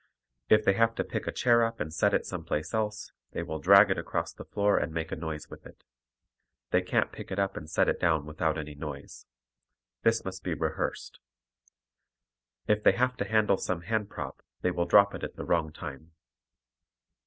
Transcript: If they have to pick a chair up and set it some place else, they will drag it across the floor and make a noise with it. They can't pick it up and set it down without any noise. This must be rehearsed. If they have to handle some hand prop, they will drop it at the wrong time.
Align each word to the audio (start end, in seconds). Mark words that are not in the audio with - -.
If 0.49 0.65
they 0.65 0.73
have 0.73 0.95
to 0.95 1.03
pick 1.03 1.27
a 1.27 1.31
chair 1.31 1.63
up 1.63 1.79
and 1.79 1.93
set 1.93 2.11
it 2.15 2.25
some 2.25 2.43
place 2.43 2.73
else, 2.73 3.11
they 3.33 3.43
will 3.43 3.59
drag 3.59 3.91
it 3.91 3.99
across 3.99 4.33
the 4.33 4.45
floor 4.45 4.75
and 4.75 4.91
make 4.91 5.11
a 5.11 5.15
noise 5.15 5.47
with 5.51 5.63
it. 5.63 5.83
They 6.71 6.81
can't 6.81 7.11
pick 7.11 7.29
it 7.29 7.37
up 7.37 7.55
and 7.55 7.69
set 7.69 7.87
it 7.87 7.99
down 7.99 8.25
without 8.25 8.57
any 8.57 8.73
noise. 8.73 9.27
This 10.01 10.25
must 10.25 10.43
be 10.43 10.55
rehearsed. 10.55 11.19
If 12.65 12.81
they 12.81 12.93
have 12.93 13.15
to 13.17 13.25
handle 13.25 13.57
some 13.57 13.81
hand 13.81 14.09
prop, 14.09 14.41
they 14.61 14.71
will 14.71 14.85
drop 14.85 15.13
it 15.13 15.23
at 15.23 15.35
the 15.35 15.45
wrong 15.45 15.71
time. 15.71 16.11